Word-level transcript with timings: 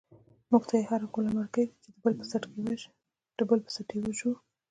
مونږ 0.49 0.63
ته 0.69 0.75
هر 0.89 1.01
گوله 1.13 1.31
مرگۍ 1.37 1.65
دۍ، 1.67 1.67
چی 1.83 1.89
دبل 3.37 3.59
په 3.65 3.71
ست 3.77 3.89
یی 3.95 4.11
ژوو 4.19 4.33